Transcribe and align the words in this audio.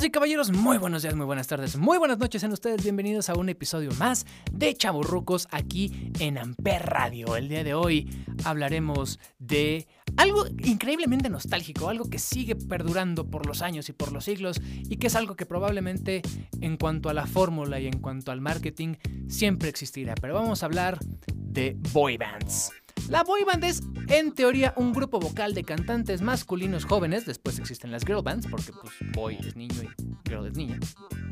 Y 0.00 0.10
caballeros, 0.10 0.50
muy 0.50 0.78
buenos 0.78 1.02
días, 1.02 1.14
muy 1.14 1.26
buenas 1.26 1.46
tardes, 1.46 1.76
muy 1.76 1.98
buenas 1.98 2.18
noches 2.18 2.42
en 2.42 2.50
ustedes. 2.50 2.82
Bienvenidos 2.82 3.28
a 3.28 3.34
un 3.34 3.50
episodio 3.50 3.90
más 3.98 4.26
de 4.50 4.74
Chaburrucos 4.74 5.46
aquí 5.50 6.10
en 6.18 6.38
Amper 6.38 6.86
Radio. 6.86 7.36
El 7.36 7.48
día 7.48 7.62
de 7.62 7.74
hoy 7.74 8.08
hablaremos 8.44 9.20
de 9.38 9.86
algo 10.16 10.46
increíblemente 10.64 11.28
nostálgico, 11.28 11.88
algo 11.88 12.08
que 12.08 12.18
sigue 12.18 12.56
perdurando 12.56 13.30
por 13.30 13.46
los 13.46 13.60
años 13.60 13.88
y 13.90 13.92
por 13.92 14.12
los 14.12 14.24
siglos 14.24 14.60
y 14.64 14.96
que 14.96 15.08
es 15.08 15.14
algo 15.14 15.36
que 15.36 15.46
probablemente 15.46 16.22
en 16.60 16.78
cuanto 16.78 17.10
a 17.10 17.14
la 17.14 17.26
fórmula 17.26 17.78
y 17.78 17.86
en 17.86 17.98
cuanto 18.00 18.32
al 18.32 18.40
marketing 18.40 18.94
siempre 19.28 19.68
existirá. 19.68 20.14
Pero 20.20 20.34
vamos 20.34 20.62
a 20.62 20.66
hablar 20.66 20.98
de 21.36 21.76
boy 21.92 22.16
bands. 22.16 22.72
La 23.12 23.24
boy 23.24 23.44
band 23.44 23.62
es, 23.64 23.82
en 24.08 24.32
teoría, 24.32 24.72
un 24.74 24.94
grupo 24.94 25.20
vocal 25.20 25.52
de 25.52 25.64
cantantes 25.64 26.22
masculinos 26.22 26.86
jóvenes. 26.86 27.26
Después 27.26 27.58
existen 27.58 27.90
las 27.90 28.06
girl 28.06 28.22
bands, 28.22 28.46
porque 28.46 28.72
pues 28.72 28.94
boy 29.12 29.36
es 29.38 29.54
niño 29.54 29.82
y 29.82 30.26
girl 30.26 30.46
es 30.46 30.56
niña. 30.56 30.80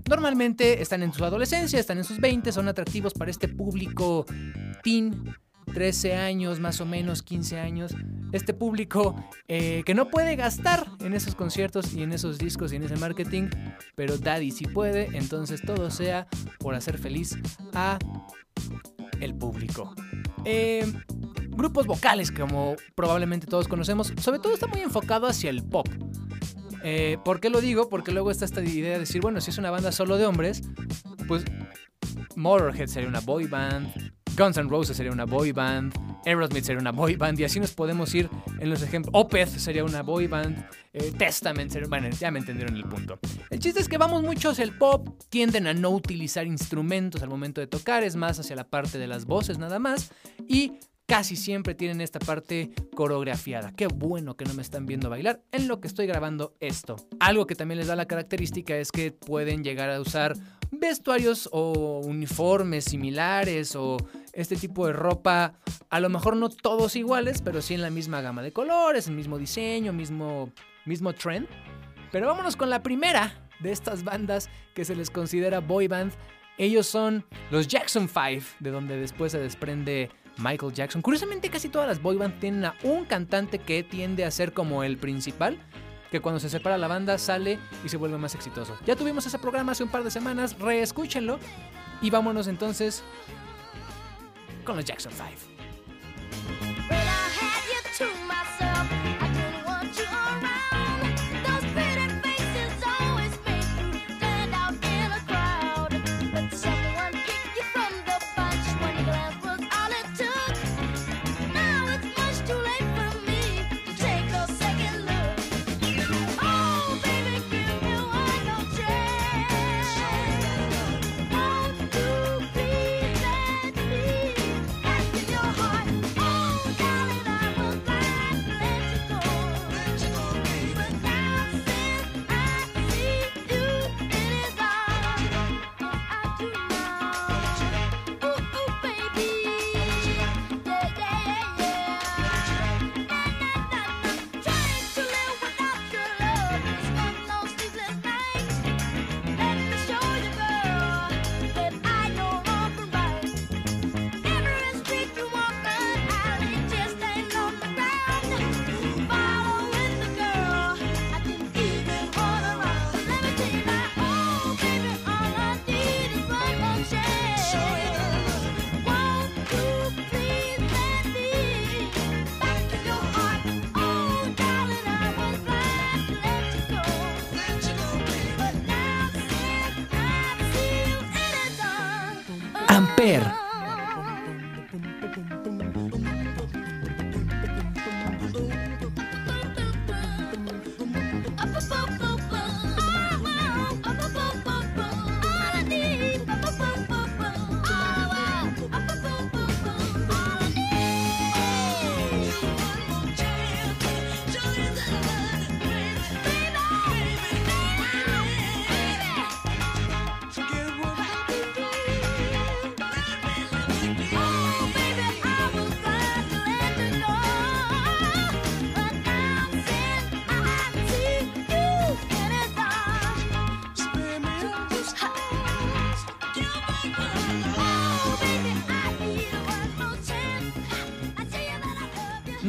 Normalmente 0.07 0.83
están 0.83 1.03
en 1.03 1.15
su 1.15 1.25
adolescencia, 1.25 1.81
están 1.81 1.97
en 1.97 2.05
sus 2.05 2.21
20, 2.21 2.53
son 2.53 2.69
atractivos 2.69 3.15
para 3.15 3.31
este 3.31 3.49
público 3.49 4.27
teen, 4.83 5.35
13 5.73 6.17
años 6.17 6.61
más 6.61 6.83
o 6.83 6.85
menos, 6.85 7.23
15 7.23 7.59
años. 7.59 7.95
Este 8.33 8.53
público 8.53 9.17
eh, 9.49 9.83
que 9.87 9.95
no 9.95 10.11
puede 10.11 10.37
gastar 10.37 10.87
en 11.01 11.15
esos 11.15 11.35
conciertos 11.35 11.95
y 11.95 12.03
en 12.03 12.13
esos 12.13 12.37
discos 12.37 12.75
y 12.75 12.77
en 12.77 12.83
ese 12.83 12.97
marketing, 12.97 13.49
pero 13.95 14.19
Daddy 14.19 14.51
sí 14.51 14.67
puede, 14.67 15.17
entonces 15.17 15.63
todo 15.63 15.91
sea 15.91 16.27
por 16.59 16.75
hacer 16.75 16.99
feliz 16.99 17.39
a 17.73 17.99
el 19.21 19.35
público. 19.35 19.95
Eh, 20.45 20.85
grupos 21.61 21.87
vocales, 21.87 22.33
como 22.33 22.75
probablemente 22.95 23.47
todos 23.47 23.69
conocemos, 23.69 24.13
sobre 24.21 24.39
todo 24.39 24.55
está 24.55 24.67
muy 24.67 24.81
enfocado 24.81 25.27
hacia 25.27 25.51
el 25.51 25.63
pop. 25.63 25.87
Eh, 26.83 27.19
¿Por 27.25 27.41
qué 27.41 27.51
lo 27.51 27.61
digo? 27.61 27.89
Porque 27.89 28.13
luego 28.13 28.31
está 28.31 28.45
esta 28.47 28.63
idea 28.63 28.95
de 28.95 29.01
decir, 29.01 29.21
bueno, 29.21 29.41
si 29.41 29.51
es 29.51 29.59
una 29.59 29.71
banda 29.71 29.93
solo 29.93 30.17
de 30.17 30.25
hombres, 30.25 30.63
pues 31.29 31.45
Motorhead 32.37 32.89
sería 32.89 33.09
una 33.09 33.21
boy 33.21 33.47
band, 33.47 33.93
Guns 34.37 34.57
N' 34.57 34.71
Roses 34.71 34.97
sería 34.97 35.13
una 35.13 35.27
boy 35.27 35.53
band, 35.53 35.93
Aerosmith 36.25 36.65
sería 36.65 36.81
una 36.81 36.93
boy 36.93 37.17
band, 37.17 37.39
y 37.41 37.45
así 37.45 37.61
nos 37.61 37.73
podemos 37.73 38.15
ir 38.15 38.31
en 38.59 38.71
los 38.71 38.83
ejemplos. 38.83 39.13
Opeth 39.15 39.49
sería 39.59 39.85
una 39.85 40.03
boy 40.03 40.27
band, 40.27 40.65
eh, 40.93 41.13
Testament 41.19 41.71
sería. 41.71 41.89
Bueno, 41.89 42.09
ya 42.11 42.31
me 42.31 42.39
entendieron 42.39 42.77
el 42.77 42.85
punto. 42.85 43.19
El 43.51 43.59
chiste 43.59 43.81
es 43.81 43.89
que 43.89 43.99
vamos 43.99 44.23
mucho 44.23 44.51
hacia 44.51 44.65
el 44.65 44.77
pop, 44.77 45.09
tienden 45.29 45.67
a 45.67 45.75
no 45.75 45.91
utilizar 45.91 46.47
instrumentos 46.47 47.23
al 47.23 47.29
momento 47.29 47.61
de 47.61 47.67
tocar, 47.67 48.03
es 48.03 48.17
más 48.17 48.39
hacia 48.39 48.57
la 48.57 48.65
parte 48.65 48.99
de 48.99 49.07
las 49.07 49.27
voces 49.27 49.59
nada 49.59 49.79
más, 49.79 50.13
y 50.49 50.79
casi 51.11 51.35
siempre 51.35 51.75
tienen 51.75 52.01
esta 52.01 52.21
parte 52.21 52.71
coreografiada. 52.95 53.73
Qué 53.73 53.89
bueno 53.89 54.37
que 54.37 54.45
no 54.45 54.55
me 54.55 54.63
están 54.63 54.87
viendo 54.87 55.11
bailar 55.11 55.43
en 55.51 55.67
lo 55.67 55.81
que 55.81 55.89
estoy 55.89 56.07
grabando 56.07 56.55
esto. 56.61 56.95
Algo 57.19 57.49
que 57.49 57.57
también 57.57 57.79
les 57.79 57.89
da 57.89 57.97
la 57.97 58.07
característica 58.07 58.77
es 58.77 58.93
que 58.93 59.11
pueden 59.11 59.65
llegar 59.65 59.91
a 59.91 60.01
usar 60.01 60.37
vestuarios 60.71 61.49
o 61.51 62.01
uniformes 62.05 62.85
similares 62.85 63.75
o 63.75 63.97
este 64.33 64.55
tipo 64.55 64.87
de 64.87 64.93
ropa, 64.93 65.55
a 65.89 65.99
lo 65.99 66.11
mejor 66.11 66.37
no 66.37 66.49
todos 66.49 66.95
iguales, 66.95 67.43
pero 67.43 67.61
sí 67.61 67.75
en 67.75 67.83
la 67.83 67.91
misma 67.91 68.21
gama 68.21 68.41
de 68.41 68.53
colores, 68.53 69.09
el 69.09 69.17
mismo 69.17 69.37
diseño, 69.37 69.93
mismo, 69.93 70.53
mismo 70.87 71.13
trend. 71.13 71.49
Pero 72.13 72.29
vámonos 72.29 72.55
con 72.55 72.71
la 72.71 72.85
primera 72.85 73.49
de 73.59 73.73
estas 73.73 74.05
bandas 74.05 74.49
que 74.77 74.85
se 74.85 74.95
les 74.95 75.11
considera 75.11 75.59
boy 75.59 75.89
band. 75.89 76.13
Ellos 76.57 76.87
son 76.87 77.25
los 77.51 77.67
Jackson 77.67 78.09
5, 78.09 78.59
de 78.61 78.71
donde 78.71 78.97
después 78.97 79.33
se 79.33 79.41
desprende 79.41 80.09
Michael 80.41 80.73
Jackson. 80.73 81.03
Curiosamente 81.03 81.51
casi 81.51 81.69
todas 81.69 81.89
las 81.89 82.03
boy 82.03 82.17
band 82.17 82.41
tienen 82.41 82.65
a 82.65 82.75
un 82.83 83.05
cantante 83.05 83.59
que 83.59 83.83
tiende 83.83 84.25
a 84.25 84.31
ser 84.31 84.53
como 84.53 84.83
el 84.83 84.97
principal, 84.97 85.59
que 86.11 86.21
cuando 86.21 86.41
se 86.41 86.51
separa 86.51 86.79
la 86.79 86.89
banda 86.89 87.19
sale 87.19 87.59
y 87.85 87.89
se 87.89 87.97
vuelve 87.97 88.19
más 88.19 88.35
exitoso. 88.35 88.77
Ya 88.87 88.97
tuvimos 88.97 89.27
ese 89.27 89.39
programa 89.39 89.73
hace 89.73 89.85
un 89.85 89.91
par 89.91 90.03
de 90.03 90.11
semanas, 90.11 90.59
reescúchenlo 90.59 91.39
y 92.03 92.11
vámonos 92.11 92.49
entonces 92.49 93.03
con 94.65 94.77
los 94.77 94.85
Jackson 94.85 95.13
5. 95.13 95.50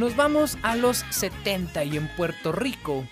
Nos 0.02 0.16
vamos 0.16 0.58
a 0.64 0.76
los 0.76 1.06
70 1.12 1.84
y 1.84 1.96
en 1.96 2.08
Puerto 2.18 2.52
Rico 2.52 3.06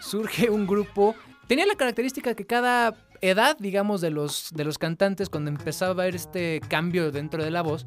surge 0.00 0.48
un 0.48 0.64
grupo. 0.64 1.16
Tenía 1.48 1.66
la 1.66 1.74
característica 1.74 2.36
que 2.36 2.46
cada 2.46 2.94
edad, 3.20 3.56
digamos, 3.58 4.00
de 4.00 4.10
los, 4.10 4.52
de 4.54 4.62
los 4.62 4.78
cantantes, 4.78 5.28
cuando 5.28 5.50
empezaba 5.50 5.88
a 5.88 6.04
haber 6.04 6.14
este 6.14 6.60
cambio 6.68 7.10
dentro 7.10 7.42
de 7.42 7.50
la 7.50 7.62
voz, 7.62 7.84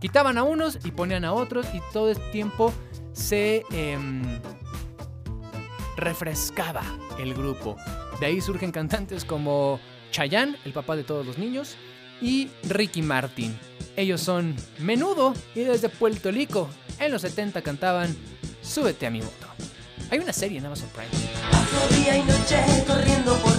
quitaban 0.00 0.38
a 0.38 0.44
unos 0.44 0.78
y 0.84 0.92
ponían 0.92 1.24
a 1.24 1.32
otros 1.32 1.66
y 1.74 1.80
todo 1.92 2.08
el 2.12 2.30
tiempo 2.30 2.72
se 3.12 3.64
em, 3.72 4.22
refrescaba 5.96 6.84
el 7.18 7.34
grupo. 7.34 7.74
De 8.20 8.26
ahí 8.26 8.40
surgen 8.40 8.70
cantantes 8.70 9.24
como 9.24 9.80
Chayanne, 10.12 10.56
el 10.64 10.72
papá 10.72 10.94
de 10.94 11.02
todos 11.02 11.26
los 11.26 11.38
niños, 11.38 11.76
y 12.20 12.48
Ricky 12.68 13.02
Martin. 13.02 13.58
Ellos 13.96 14.20
son 14.20 14.54
Menudo 14.78 15.34
y 15.54 15.60
desde 15.60 15.88
Puerto 15.88 16.30
Rico 16.30 16.68
en 16.98 17.12
los 17.12 17.22
70 17.22 17.62
cantaban 17.62 18.14
Súbete 18.62 19.06
a 19.06 19.10
mi 19.10 19.20
moto. 19.20 19.46
Hay 20.10 20.18
una 20.18 20.32
serie 20.32 20.58
en 20.58 20.66
Amazon 20.66 20.88
Prime. 20.90 21.08
Paso 21.50 21.94
día 21.94 22.16
y 22.16 22.22
noche 22.22 22.84
corriendo 22.86 23.36
por 23.38 23.55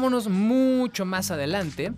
Vámonos 0.00 0.30
mucho 0.30 1.04
más 1.04 1.30
adelante. 1.30 1.92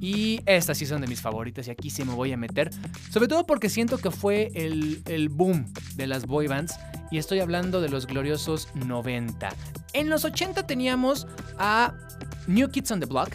Y 0.00 0.42
estas 0.46 0.78
sí 0.78 0.86
son 0.86 1.00
de 1.00 1.08
mis 1.08 1.20
favoritas 1.20 1.66
y 1.66 1.72
aquí 1.72 1.90
sí 1.90 2.04
me 2.04 2.14
voy 2.14 2.30
a 2.30 2.36
meter. 2.36 2.70
Sobre 3.10 3.26
todo 3.26 3.46
porque 3.46 3.68
siento 3.68 3.98
que 3.98 4.12
fue 4.12 4.52
el, 4.54 5.02
el 5.06 5.28
boom 5.28 5.66
de 5.96 6.06
las 6.06 6.26
boy 6.26 6.46
bands. 6.46 6.78
Y 7.10 7.18
estoy 7.18 7.40
hablando 7.40 7.80
de 7.80 7.88
los 7.88 8.06
gloriosos 8.06 8.68
90. 8.76 9.48
En 9.92 10.08
los 10.08 10.24
80 10.24 10.68
teníamos 10.68 11.26
a 11.58 11.94
New 12.46 12.70
Kids 12.70 12.92
on 12.92 13.00
the 13.00 13.06
Block, 13.06 13.30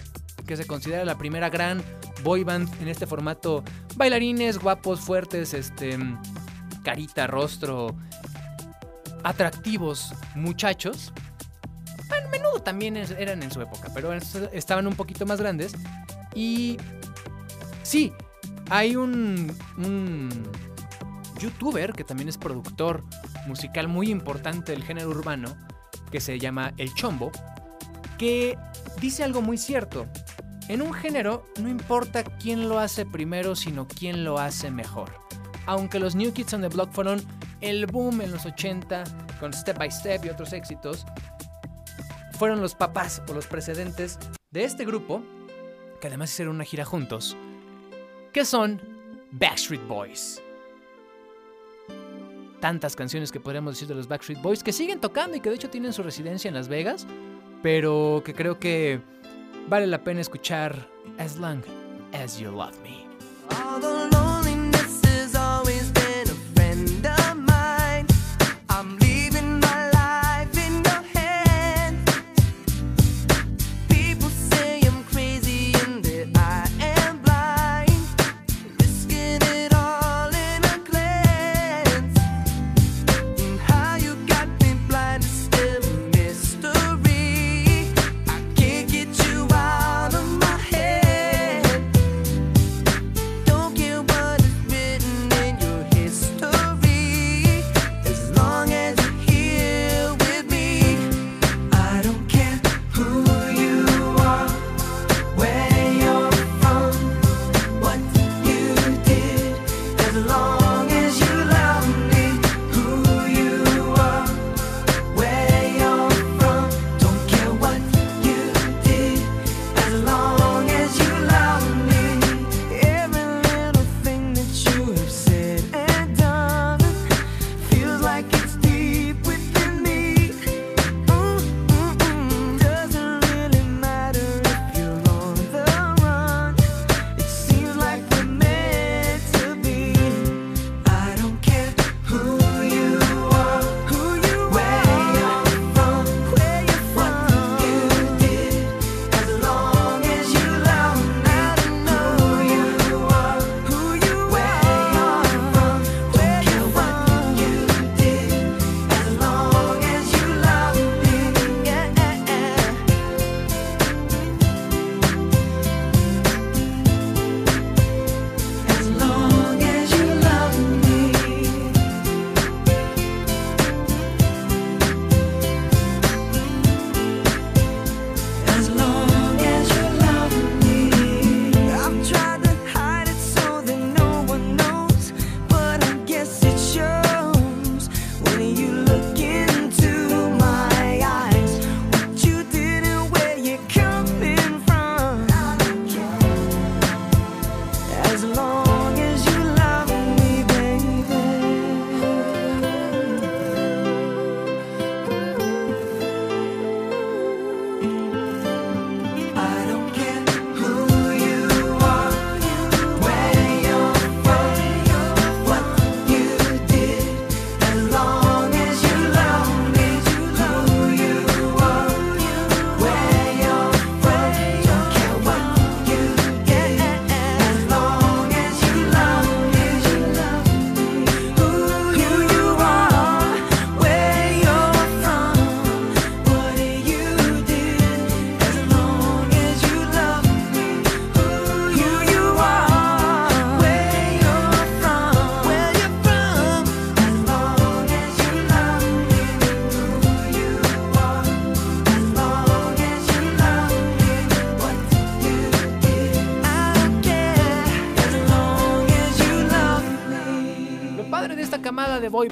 que 0.48 0.56
se 0.56 0.66
considera 0.66 1.04
la 1.04 1.18
primera 1.18 1.50
gran 1.50 1.84
boy 2.24 2.46
band 2.46 2.70
en 2.82 2.88
este 2.88 3.06
formato. 3.06 3.62
Bailarines, 3.98 4.58
guapos, 4.58 5.02
fuertes, 5.02 5.54
este, 5.54 6.00
carita, 6.82 7.28
rostro, 7.28 7.94
atractivos 9.26 10.14
muchachos. 10.34 11.12
También 12.64 12.96
eran 12.98 13.44
en 13.44 13.52
su 13.52 13.62
época, 13.62 13.90
pero 13.94 14.14
es- 14.14 14.36
estaban 14.52 14.88
un 14.88 14.96
poquito 14.96 15.26
más 15.26 15.40
grandes. 15.40 15.74
Y 16.36 16.78
sí, 17.84 18.12
hay 18.70 18.96
un, 18.96 19.56
un 19.78 20.30
youtuber 21.40 21.94
que 21.94 22.04
también 22.04 22.30
es 22.30 22.38
productor 22.38 23.04
musical 23.48 23.88
muy 23.88 24.10
importante 24.10 24.72
del 24.72 24.84
género 24.84 25.10
urbano, 25.10 25.56
que 26.12 26.22
se 26.22 26.40
llama 26.40 26.74
El 26.78 26.94
Chombo, 26.94 27.32
que 28.18 28.58
dice 29.02 29.24
algo 29.24 29.42
muy 29.42 29.58
cierto. 29.58 30.06
En 30.70 30.82
un 30.82 30.94
género 30.94 31.46
no 31.62 31.68
importa 31.68 32.24
quién 32.24 32.70
lo 32.70 32.80
hace 32.80 33.06
primero, 33.06 33.56
sino 33.56 33.88
quién 33.88 34.24
lo 34.24 34.40
hace 34.40 34.72
mejor. 34.72 35.12
Aunque 35.66 36.00
los 36.00 36.16
New 36.16 36.32
Kids 36.34 36.54
on 36.54 36.62
the 36.62 36.70
Block 36.70 36.92
fueron 36.94 37.22
el 37.62 37.86
boom 37.86 38.22
en 38.22 38.32
los 38.32 38.46
80 38.46 39.04
con 39.40 39.54
Step 39.54 39.78
by 39.78 39.92
Step 39.92 40.24
y 40.26 40.30
otros 40.30 40.54
éxitos, 40.54 41.06
fueron 42.44 42.60
los 42.60 42.76
papás 42.76 43.22
o 43.30 43.34
los 43.34 43.48
precedentes 43.48 44.20
de 44.52 44.66
este 44.66 44.84
grupo, 44.84 45.24
que 46.02 46.08
además 46.08 46.30
hicieron 46.30 46.56
una 46.56 46.66
gira 46.66 46.84
juntos, 46.84 47.38
que 48.34 48.44
son 48.44 48.82
Backstreet 49.32 49.88
Boys. 49.88 50.42
tantas 52.60 52.98
canciones 52.98 53.32
que 53.32 53.40
podríamos 53.40 53.76
decir 53.76 53.88
de 53.88 53.96
los 53.96 54.10
Backstreet 54.10 54.42
Boys, 54.42 54.62
que 54.62 54.74
siguen 54.74 55.00
tocando 55.00 55.38
y 55.38 55.40
que 55.40 55.52
de 55.52 55.56
hecho 55.56 55.70
tienen 55.70 55.94
su 55.94 56.04
residencia 56.04 56.50
en 56.50 56.56
Las 56.56 56.68
Vegas, 56.68 57.08
pero 57.62 58.22
que 58.26 58.34
creo 58.34 58.60
que 58.60 59.00
vale 59.70 59.88
la 59.88 60.04
pena 60.04 60.20
escuchar 60.20 60.90
As 61.18 61.38
Long 61.38 61.64
as 62.12 62.38
You 62.40 62.52
Love 62.52 62.78
Me. 62.84 63.03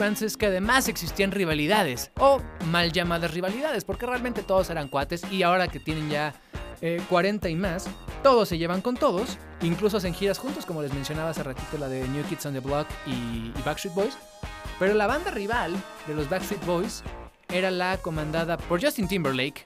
Es 0.02 0.36
que 0.36 0.48
además 0.48 0.88
existían 0.88 1.32
rivalidades, 1.32 2.10
o 2.20 2.42
mal 2.66 2.92
llamadas 2.92 3.36
rivalidades, 3.36 3.86
porque 3.86 4.08
realmente 4.08 4.42
todos 4.42 4.72
eran 4.72 4.88
cuates 4.88 5.22
y 5.32 5.44
ahora 5.44 5.68
que 5.68 5.80
tienen 5.80 6.10
ya 6.10 6.34
eh, 6.82 7.00
40 7.08 7.50
y 7.50 7.56
más, 7.56 7.88
todos 8.24 8.50
se 8.50 8.58
llevan 8.58 8.82
con 8.82 8.98
todos, 8.98 9.38
incluso 9.62 9.98
hacen 9.98 10.16
giras 10.16 10.40
juntos, 10.40 10.66
como 10.66 10.82
les 10.82 10.92
mencionaba 10.92 11.30
hace 11.30 11.44
ratito 11.44 11.78
la 11.78 11.88
de 11.88 12.08
New 12.08 12.24
Kids 12.24 12.48
on 12.48 12.54
the 12.54 12.60
Block 12.62 12.88
y, 13.06 13.12
y 13.12 13.62
Backstreet 13.64 13.94
Boys. 13.94 14.18
Pero 14.80 14.96
la 14.96 15.06
banda 15.06 15.30
rival 15.30 15.72
de 16.08 16.16
los 16.16 16.28
Backstreet 16.28 16.66
Boys 16.66 17.04
era 17.50 17.70
la 17.70 17.98
comandada 17.98 18.58
por 18.58 18.84
Justin 18.84 19.08
Timberlake. 19.08 19.66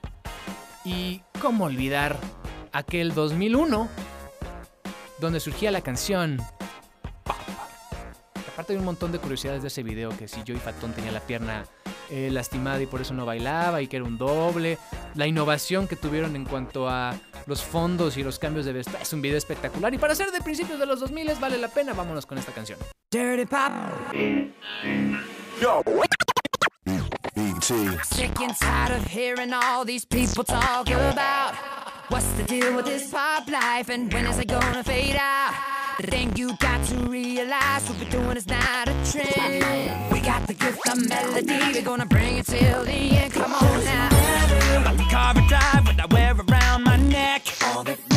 Y 0.84 1.22
cómo 1.40 1.64
olvidar 1.64 2.18
aquel 2.72 3.14
2001, 3.14 3.88
donde 5.18 5.40
surgía 5.40 5.70
la 5.70 5.80
canción. 5.80 6.38
Aparte 8.56 8.72
hay 8.72 8.78
un 8.78 8.86
montón 8.86 9.12
de 9.12 9.18
curiosidades 9.18 9.60
de 9.60 9.68
ese 9.68 9.82
video, 9.82 10.16
que 10.16 10.26
si 10.28 10.40
Joey 10.40 10.58
Fatón 10.58 10.94
tenía 10.94 11.12
la 11.12 11.20
pierna 11.20 11.66
eh, 12.08 12.30
lastimada 12.32 12.80
y 12.80 12.86
por 12.86 13.02
eso 13.02 13.12
no 13.12 13.26
bailaba 13.26 13.82
y 13.82 13.86
que 13.86 13.96
era 13.96 14.06
un 14.06 14.16
doble. 14.16 14.78
La 15.14 15.26
innovación 15.26 15.86
que 15.86 15.94
tuvieron 15.94 16.34
en 16.36 16.46
cuanto 16.46 16.88
a 16.88 17.14
los 17.44 17.62
fondos 17.62 18.16
y 18.16 18.22
los 18.22 18.38
cambios 18.38 18.64
de 18.64 18.72
vestuario. 18.72 19.02
Es 19.02 19.12
un 19.12 19.20
video 19.20 19.36
espectacular 19.36 19.92
y 19.92 19.98
para 19.98 20.14
ser 20.14 20.30
de 20.30 20.40
principios 20.40 20.78
de 20.78 20.86
los 20.86 21.00
2000 21.00 21.34
vale 21.38 21.58
la 21.58 21.68
pena. 21.68 21.92
Vámonos 21.92 22.24
con 22.24 22.38
esta 22.38 22.50
canción. 22.50 22.78
Dirty 23.10 23.44
Pop. 23.44 23.72
Sick 28.04 28.40
and 28.40 28.56
tired 28.56 28.96
of 28.96 29.06
hearing 29.06 29.52
all 29.52 29.84
these 29.84 30.06
people 30.06 30.44
talk 30.44 30.88
about 30.88 31.54
what's 32.08 32.32
the 32.38 32.44
deal 32.44 32.74
with 32.74 32.86
this 32.86 33.10
pop 33.10 33.46
life 33.50 33.90
and 33.90 34.10
when 34.14 34.24
is 34.24 34.38
it 34.38 34.48
gonna 34.48 34.82
fade 34.82 35.16
out? 35.16 35.52
The 35.98 36.08
thing 36.08 36.36
you 36.36 36.54
got 36.58 36.84
to 36.88 36.94
realize 37.08 37.88
what 37.88 37.98
we're 37.98 38.10
doing 38.10 38.36
is 38.36 38.46
not 38.46 38.86
a 38.86 38.92
trend. 39.10 40.12
We 40.12 40.20
got 40.20 40.46
the 40.46 40.52
gift 40.52 40.86
of 40.88 41.08
melody, 41.08 41.58
we're 41.72 41.82
gonna 41.82 42.04
bring 42.04 42.36
it 42.36 42.46
till 42.46 42.84
the 42.84 42.92
end. 42.92 43.32
Come 43.32 43.54
on 43.54 43.84
now. 43.84 44.10
Got 44.84 44.96
the 44.98 45.04
carpet 45.04 45.48
drive, 45.48 45.86
what 45.86 45.98
I 45.98 46.06
wear 46.10 46.34
around 46.34 46.84
my 46.84 46.96
neck. 46.96 47.46
All 47.64 47.82
that 47.84 48.15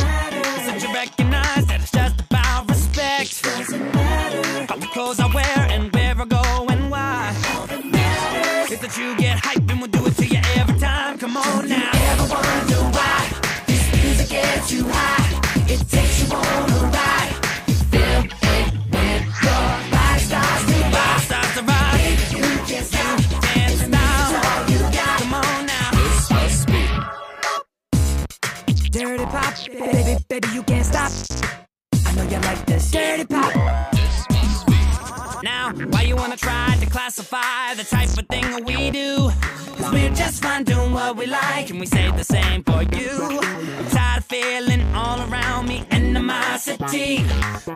what 41.00 41.18
we 41.18 41.25
like, 41.25 41.70
and 41.70 41.79
we 41.79 41.86
say 41.86 42.12
the 42.12 42.24
same 42.24 42.62
for 42.63 42.84
you. 42.96 43.39
I'm 43.41 43.86
tired 43.89 44.20
of 44.20 44.25
feeling 44.25 44.82
all 44.94 45.20
around 45.29 45.68
me 45.68 45.86
animosity. 45.91 47.24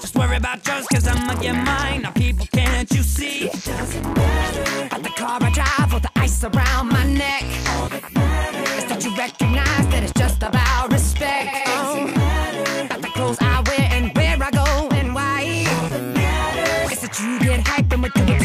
Just 0.03 0.15
worry 0.15 0.37
about 0.37 0.65
yours, 0.67 0.85
cause 0.93 1.07
I'ma 1.07 1.35
get. 1.35 1.53
Now, 1.53 2.11
people, 2.11 2.45
can't 2.51 2.89
you 2.91 3.01
see? 3.01 3.45
It 3.45 3.63
doesn't 3.63 4.03
matter. 4.03 4.89
Got 4.89 5.03
the 5.03 5.13
car 5.21 5.37
I 5.41 5.49
drive 5.51 5.93
or 5.93 5.99
the 6.01 6.11
ice 6.15 6.43
around 6.43 6.89
my 6.89 7.05
neck. 7.05 7.43
All 7.73 7.87
that 7.87 8.13
matters 8.13 8.83
is 8.83 8.85
that 8.89 9.03
you 9.05 9.15
recognize 9.15 9.85
that 9.91 10.03
it's 10.03 10.13
just 10.13 10.43
about 10.43 10.91
respect. 10.91 11.49
Oh. 11.67 12.87
Got 12.89 13.01
the 13.01 13.11
clothes 13.15 13.37
I 13.39 13.63
wear 13.67 13.87
and 13.95 14.15
where 14.17 14.37
I 14.47 14.51
go 14.51 14.89
and 14.97 15.15
why. 15.15 15.65
All 15.75 15.89
that 15.89 16.03
matters 16.15 16.91
is 16.91 17.01
that 17.01 17.19
you 17.21 17.39
get 17.39 17.63
hyped 17.65 17.93
and 17.93 18.03
do 18.13 18.33
you 18.33 18.42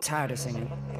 tired 0.00 0.30
of 0.30 0.38
singing. 0.38 0.99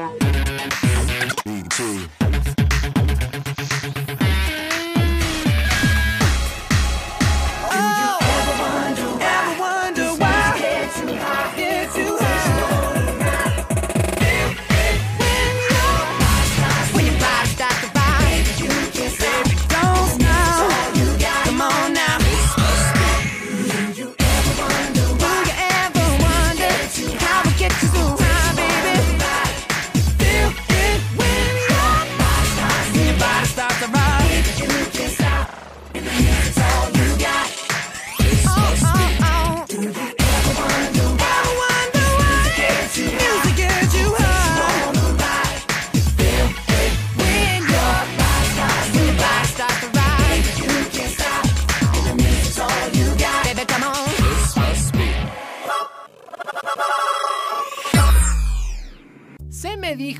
trabalho. 0.00 0.29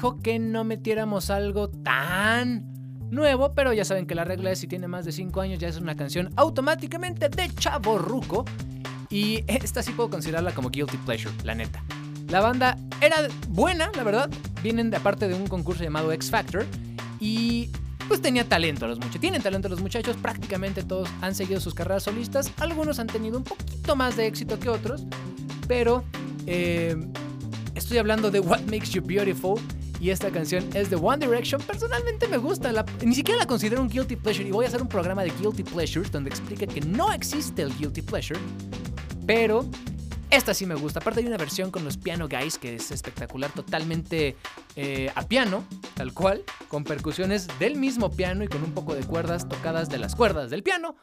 Dijo 0.01 0.17
que 0.23 0.39
no 0.39 0.65
metiéramos 0.65 1.29
algo 1.29 1.69
tan 1.69 2.65
nuevo, 3.11 3.53
pero 3.55 3.75
ya 3.75 3.85
saben 3.85 4.07
que 4.07 4.15
la 4.15 4.25
regla 4.25 4.51
es 4.51 4.59
si 4.59 4.67
tiene 4.67 4.89
más 4.89 5.05
de 5.05 5.13
5 5.13 5.39
años 5.43 5.59
ya 5.59 5.69
es 5.69 5.77
una 5.77 5.95
canción 5.95 6.31
automáticamente 6.37 7.29
de 7.29 7.51
chavo 7.55 7.99
ruco. 7.99 8.47
Y 9.11 9.45
esta 9.47 9.83
sí 9.83 9.93
puedo 9.93 10.09
considerarla 10.09 10.53
como 10.53 10.71
guilty 10.71 10.97
pleasure, 11.05 11.35
la 11.45 11.55
neta. 11.55 11.85
La 12.29 12.41
banda 12.41 12.79
era 13.03 13.17
buena, 13.51 13.91
la 13.95 14.03
verdad. 14.03 14.31
Vienen 14.63 14.89
de 14.91 14.97
aparte 14.97 15.29
de 15.29 15.35
un 15.35 15.47
concurso 15.49 15.85
llamado 15.85 16.11
X 16.13 16.31
Factor. 16.31 16.65
Y 17.19 17.69
pues 18.09 18.23
tenía 18.23 18.49
talento 18.49 18.87
los 18.87 18.97
muchachos. 18.97 19.21
Tienen 19.21 19.43
talento 19.43 19.69
los 19.69 19.83
muchachos. 19.83 20.17
Prácticamente 20.17 20.83
todos 20.83 21.11
han 21.21 21.35
seguido 21.35 21.61
sus 21.61 21.75
carreras 21.75 22.05
solistas. 22.05 22.51
Algunos 22.59 23.01
han 23.01 23.09
tenido 23.09 23.37
un 23.37 23.45
poquito 23.45 23.97
más 23.97 24.17
de 24.17 24.27
éxito 24.29 24.59
que 24.59 24.71
otros. 24.71 25.05
Pero 25.69 26.05
eh, 26.47 26.97
estoy 27.75 27.99
hablando 27.99 28.31
de 28.31 28.41
What 28.41 28.63
Makes 28.63 28.93
You 28.93 29.03
Beautiful. 29.03 29.61
Y 30.01 30.11
esta 30.11 30.31
canción 30.31 30.65
es 30.75 30.89
de 30.89 30.97
One 30.97 31.27
Direction. 31.27 31.61
Personalmente 31.61 32.27
me 32.27 32.39
gusta. 32.39 32.73
la- 32.73 32.87
ni 33.05 33.15
siquiera 33.15 33.39
la 33.41 33.47
considero 33.47 33.83
un 33.83 33.89
guilty 33.89 34.17
pleasure. 34.17 34.49
Y 34.49 34.51
voy 34.51 34.65
a 34.65 34.69
hacer 34.69 34.81
un 34.81 34.89
programa 34.89 35.23
de 35.23 35.31
guilty 35.31 35.63
pleasures 35.63 36.11
donde 36.11 36.31
explique 36.31 36.67
que 36.67 36.81
no 36.81 37.13
existe 37.13 37.61
el 37.63 37.77
guilty 37.77 38.01
pleasure. 38.03 38.41
Pero 39.27 39.67
esta 40.31 40.55
sí 40.55 40.65
me 40.65 40.75
gusta. 40.75 41.01
Aparte 41.01 41.21
hay 41.21 41.27
una 41.27 41.37
versión 41.37 41.71
con 41.71 41.85
los 41.85 41.97
Piano 41.99 42.29
Guys 42.29 42.57
que 42.59 42.77
es 42.77 42.91
espectacular, 42.91 43.51
totalmente 43.53 44.37
eh, 44.77 45.11
a 45.15 45.23
piano, 45.27 45.65
tal 45.95 46.15
cual, 46.15 46.43
con 46.69 46.85
percusiones 46.85 47.47
del 47.59 47.77
mismo 47.77 48.11
piano 48.11 48.43
y 48.45 48.49
con 48.49 48.63
un 48.63 48.73
poco 48.73 48.95
de 48.95 49.03
cuerdas 49.05 49.49
tocadas 49.49 49.89
de 49.91 49.99
las 49.99 50.15
cuerdas 50.17 50.49
del 50.51 50.63
piano. 50.63 50.97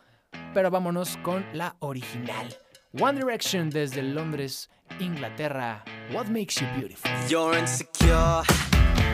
Pero 0.54 0.72
vámonos 0.72 1.18
con 1.24 1.46
la 1.54 1.76
original. 1.80 2.56
One 3.00 3.20
Direction 3.20 3.70
desde 3.70 4.02
Londres, 4.02 4.70
Inglaterra. 5.00 5.84
What 6.14 6.28
makes 6.28 6.56
you 6.60 6.66
beautiful? 6.80 7.12
You're 7.30 7.60
insecure, 7.60 8.42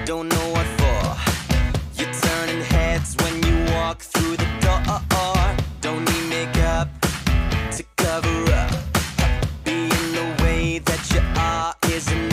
don't 0.05 0.27
know 0.27 0.49
what 0.51 0.65
for. 0.79 1.15
You're 1.95 2.13
turning 2.13 2.61
heads 2.61 3.15
when 3.21 3.41
you 3.43 3.71
walk 3.73 3.99
through 4.01 4.35
the 4.35 4.47
door. 4.59 4.81
Don't 5.81 6.03
need 6.03 6.29
makeup 6.29 6.89
to 7.71 7.83
cover 7.95 8.51
up. 8.51 8.71
Being 9.63 9.89
the 9.89 10.43
way 10.43 10.79
that 10.79 11.11
you 11.13 11.21
are 11.37 11.73
is 11.93 12.11
enough. 12.11 12.32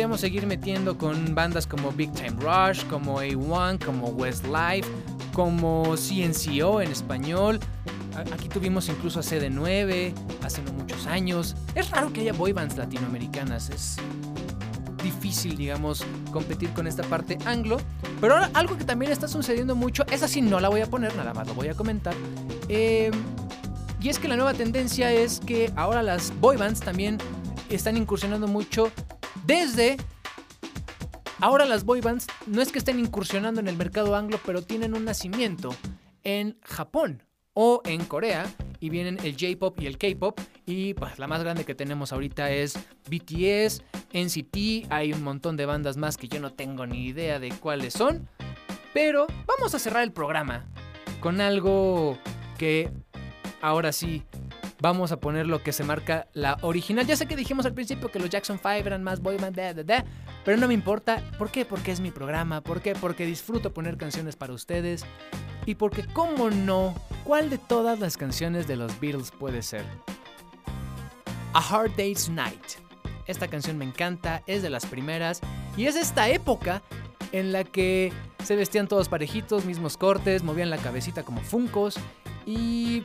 Podríamos 0.00 0.20
seguir 0.22 0.46
metiendo 0.46 0.96
con 0.96 1.34
bandas 1.34 1.66
como 1.66 1.92
Big 1.92 2.10
Time 2.12 2.36
Rush, 2.40 2.86
como 2.86 3.20
A1, 3.20 3.84
como 3.84 4.06
Westlife, 4.08 4.88
como 5.34 5.94
CNCO 5.94 6.80
en 6.80 6.90
español. 6.90 7.60
Aquí 8.32 8.48
tuvimos 8.48 8.88
incluso 8.88 9.20
a 9.20 9.22
CD9 9.22 10.14
hace 10.42 10.62
no 10.62 10.72
muchos 10.72 11.06
años. 11.06 11.54
Es 11.74 11.90
raro 11.90 12.10
que 12.14 12.22
haya 12.22 12.32
boy 12.32 12.54
bands 12.54 12.78
latinoamericanas, 12.78 13.68
es 13.68 13.96
difícil, 15.02 15.58
digamos, 15.58 16.06
competir 16.32 16.70
con 16.70 16.86
esta 16.86 17.02
parte 17.02 17.36
anglo. 17.44 17.76
Pero 18.22 18.36
ahora 18.36 18.50
algo 18.54 18.78
que 18.78 18.84
también 18.84 19.12
está 19.12 19.28
sucediendo 19.28 19.76
mucho, 19.76 20.06
esa 20.10 20.28
sí 20.28 20.40
no 20.40 20.60
la 20.60 20.70
voy 20.70 20.80
a 20.80 20.86
poner, 20.86 21.14
nada 21.14 21.34
más 21.34 21.46
lo 21.46 21.52
voy 21.52 21.68
a 21.68 21.74
comentar. 21.74 22.14
Eh, 22.70 23.10
y 24.00 24.08
es 24.08 24.18
que 24.18 24.28
la 24.28 24.36
nueva 24.36 24.54
tendencia 24.54 25.12
es 25.12 25.40
que 25.40 25.70
ahora 25.76 26.02
las 26.02 26.32
boy 26.40 26.56
bands 26.56 26.80
también 26.80 27.18
están 27.68 27.98
incursionando 27.98 28.48
mucho 28.48 28.90
desde... 29.44 29.96
Ahora 31.42 31.64
las 31.64 31.84
boy 31.84 32.02
bands 32.02 32.26
no 32.46 32.60
es 32.60 32.70
que 32.70 32.78
estén 32.78 32.98
incursionando 32.98 33.60
en 33.60 33.68
el 33.68 33.76
mercado 33.76 34.14
anglo, 34.14 34.38
pero 34.44 34.62
tienen 34.62 34.94
un 34.94 35.06
nacimiento 35.06 35.74
en 36.22 36.58
Japón 36.62 37.22
o 37.54 37.80
en 37.84 38.04
Corea 38.04 38.46
y 38.78 38.90
vienen 38.90 39.18
el 39.22 39.32
J-pop 39.32 39.80
y 39.80 39.86
el 39.86 39.98
K-pop 39.98 40.38
y 40.66 40.94
pues 40.94 41.18
la 41.18 41.26
más 41.26 41.42
grande 41.42 41.64
que 41.64 41.74
tenemos 41.74 42.12
ahorita 42.12 42.50
es 42.50 42.78
BTS, 43.08 43.82
NCT, 44.12 44.90
hay 44.90 45.12
un 45.12 45.22
montón 45.22 45.56
de 45.56 45.66
bandas 45.66 45.96
más 45.96 46.16
que 46.16 46.28
yo 46.28 46.40
no 46.40 46.52
tengo 46.52 46.86
ni 46.86 47.06
idea 47.06 47.38
de 47.38 47.50
cuáles 47.50 47.94
son, 47.94 48.28
pero 48.92 49.26
vamos 49.46 49.74
a 49.74 49.78
cerrar 49.78 50.02
el 50.02 50.12
programa 50.12 50.66
con 51.20 51.40
algo 51.40 52.18
que 52.58 52.90
ahora 53.60 53.92
sí 53.92 54.22
vamos 54.80 55.12
a 55.12 55.20
poner 55.20 55.46
lo 55.46 55.62
que 55.62 55.72
se 55.72 55.84
marca 55.84 56.28
la 56.32 56.58
original. 56.62 57.06
Ya 57.06 57.16
sé 57.16 57.26
que 57.26 57.36
dijimos 57.36 57.66
al 57.66 57.74
principio 57.74 58.10
que 58.10 58.18
los 58.18 58.30
Jackson 58.30 58.58
5 58.58 58.70
eran 58.86 59.02
más 59.02 59.20
boy 59.20 59.36
band, 59.36 59.56
da, 59.56 59.74
da, 59.74 60.04
pero 60.44 60.56
no 60.56 60.68
me 60.68 60.74
importa. 60.74 61.22
¿Por 61.38 61.50
qué? 61.50 61.64
Porque 61.64 61.92
es 61.92 62.00
mi 62.00 62.10
programa. 62.10 62.60
¿Por 62.60 62.80
qué? 62.80 62.94
Porque 62.94 63.26
disfruto 63.26 63.72
poner 63.72 63.96
canciones 63.96 64.36
para 64.36 64.52
ustedes. 64.52 65.04
Y 65.66 65.74
porque, 65.74 66.06
¿cómo 66.06 66.50
no? 66.50 66.94
¿Cuál 67.24 67.50
de 67.50 67.58
todas 67.58 68.00
las 68.00 68.16
canciones 68.16 68.66
de 68.66 68.76
los 68.76 68.98
Beatles 69.00 69.30
puede 69.30 69.62
ser? 69.62 69.84
A 71.52 71.60
Hard 71.60 71.92
Day's 71.96 72.28
Night. 72.28 72.78
Esta 73.26 73.48
canción 73.48 73.78
me 73.78 73.84
encanta, 73.84 74.42
es 74.46 74.62
de 74.62 74.70
las 74.70 74.86
primeras. 74.86 75.40
Y 75.76 75.86
es 75.86 75.96
esta 75.96 76.28
época 76.30 76.82
en 77.32 77.52
la 77.52 77.64
que 77.64 78.12
se 78.42 78.56
vestían 78.56 78.88
todos 78.88 79.08
parejitos, 79.08 79.64
mismos 79.64 79.96
cortes, 79.96 80.42
movían 80.42 80.70
la 80.70 80.78
cabecita 80.78 81.22
como 81.22 81.40
funcos. 81.42 81.96
Y 82.46 83.04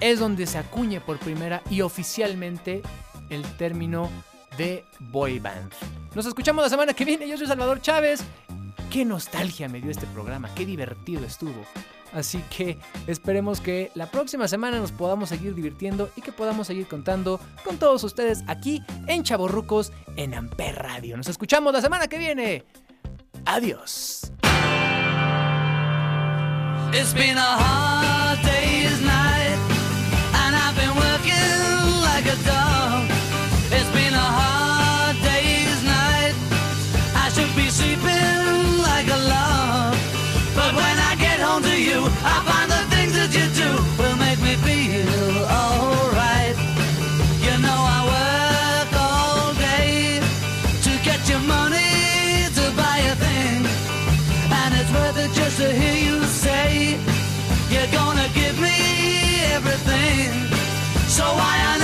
es 0.00 0.18
donde 0.18 0.46
se 0.46 0.58
acuñe 0.58 1.00
por 1.00 1.18
primera 1.18 1.62
y 1.70 1.80
oficialmente 1.80 2.82
el 3.30 3.42
término 3.56 4.10
de 4.56 4.84
boy 4.98 5.38
band. 5.38 5.72
Nos 6.14 6.26
escuchamos 6.26 6.62
la 6.62 6.68
semana 6.68 6.94
que 6.94 7.04
viene. 7.04 7.28
Yo 7.28 7.36
soy 7.36 7.46
Salvador 7.46 7.80
Chávez. 7.80 8.22
Qué 8.90 9.04
nostalgia 9.04 9.68
me 9.68 9.80
dio 9.80 9.90
este 9.90 10.06
programa, 10.06 10.54
qué 10.54 10.64
divertido 10.64 11.24
estuvo. 11.24 11.64
Así 12.12 12.40
que 12.48 12.78
esperemos 13.08 13.60
que 13.60 13.90
la 13.94 14.08
próxima 14.08 14.46
semana 14.46 14.78
nos 14.78 14.92
podamos 14.92 15.30
seguir 15.30 15.54
divirtiendo 15.54 16.10
y 16.14 16.20
que 16.22 16.30
podamos 16.30 16.68
seguir 16.68 16.86
contando 16.86 17.40
con 17.64 17.76
todos 17.76 18.04
ustedes 18.04 18.44
aquí 18.46 18.82
en 19.08 19.24
Chaborrucos 19.24 19.92
en 20.16 20.34
Amper 20.34 20.76
Radio. 20.76 21.16
Nos 21.16 21.26
escuchamos 21.26 21.72
la 21.72 21.80
semana 21.80 22.06
que 22.06 22.18
viene. 22.18 22.64
Adiós. 23.44 24.30
Like 32.24 32.38
a 32.38 32.44
dog. 32.44 33.10
It's 33.70 33.90
been 33.90 34.14
a 34.14 34.28
hard 34.38 35.16
day's 35.22 35.80
night. 35.84 36.34
I 37.14 37.28
should 37.34 37.54
be 37.54 37.68
sleeping 37.68 38.80
like 38.80 39.08
a 39.08 39.20
log. 39.32 39.96
But 40.54 40.72
when 40.74 40.96
I 41.10 41.16
get 41.18 41.40
home 41.40 41.62
to 41.62 41.76
you, 41.76 42.00
I 42.24 42.36
find 42.48 42.68
the 42.70 42.82
things 42.94 43.12
that 43.18 43.30
you 43.36 43.46
do 43.60 43.70
will 44.00 44.16
make 44.16 44.40
me 44.40 44.54
feel 44.64 45.36
alright. 45.60 46.56
You 47.44 47.54
know 47.64 47.80
I 47.96 48.00
work 48.14 48.90
all 49.08 49.52
day 49.54 50.20
to 50.86 50.92
get 51.04 51.20
your 51.28 51.40
money 51.40 52.48
to 52.56 52.64
buy 52.80 52.98
a 53.12 53.14
thing. 53.16 53.60
And 54.60 54.70
it's 54.80 54.90
worth 54.96 55.18
it 55.18 55.32
just 55.32 55.56
to 55.58 55.68
hear 55.72 55.96
you 56.08 56.24
say 56.24 56.98
You're 57.68 57.92
gonna 57.92 58.28
give 58.34 58.58
me 58.60 58.76
everything 59.56 60.30
So 61.08 61.24
why 61.24 61.56
on 61.72 61.83